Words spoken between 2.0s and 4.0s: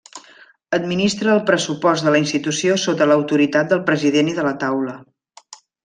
de la institució sota l'autoritat del